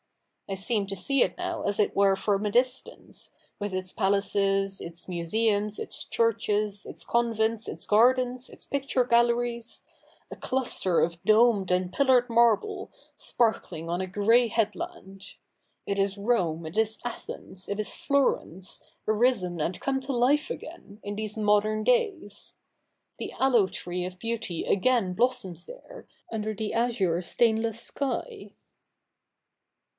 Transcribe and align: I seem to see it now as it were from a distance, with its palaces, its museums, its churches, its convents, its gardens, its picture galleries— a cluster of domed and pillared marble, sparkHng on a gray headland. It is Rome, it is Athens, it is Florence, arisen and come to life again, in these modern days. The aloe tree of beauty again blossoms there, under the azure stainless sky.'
I 0.49 0.55
seem 0.55 0.87
to 0.87 0.95
see 0.97 1.21
it 1.21 1.37
now 1.37 1.61
as 1.61 1.79
it 1.79 1.95
were 1.95 2.15
from 2.17 2.45
a 2.45 2.51
distance, 2.51 3.29
with 3.59 3.71
its 3.71 3.93
palaces, 3.93 4.81
its 4.81 5.07
museums, 5.07 5.79
its 5.79 6.03
churches, 6.03 6.85
its 6.85 7.05
convents, 7.05 7.69
its 7.69 7.85
gardens, 7.85 8.49
its 8.49 8.65
picture 8.65 9.05
galleries— 9.05 9.83
a 10.31 10.35
cluster 10.35 11.01
of 11.01 11.23
domed 11.23 11.69
and 11.71 11.93
pillared 11.93 12.29
marble, 12.29 12.91
sparkHng 13.15 13.89
on 13.89 14.01
a 14.01 14.07
gray 14.07 14.47
headland. 14.47 15.35
It 15.85 15.97
is 15.99 16.17
Rome, 16.17 16.65
it 16.65 16.75
is 16.75 16.97
Athens, 17.05 17.69
it 17.69 17.79
is 17.79 17.93
Florence, 17.93 18.83
arisen 19.07 19.61
and 19.61 19.79
come 19.79 20.01
to 20.01 20.11
life 20.11 20.49
again, 20.49 20.99
in 21.03 21.15
these 21.15 21.37
modern 21.37 21.83
days. 21.85 22.55
The 23.19 23.31
aloe 23.39 23.67
tree 23.67 24.03
of 24.03 24.19
beauty 24.19 24.65
again 24.65 25.13
blossoms 25.13 25.65
there, 25.67 26.07
under 26.29 26.53
the 26.55 26.73
azure 26.73 27.21
stainless 27.21 27.79
sky.' 27.79 28.51